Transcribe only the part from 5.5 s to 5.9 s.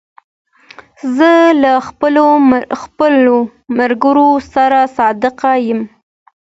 یم.